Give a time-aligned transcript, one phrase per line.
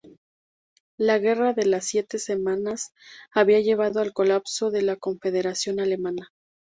[0.97, 2.91] La Guerra de las Siete Semanas
[3.31, 6.31] había llevado al colapso de la Confederación Alemana.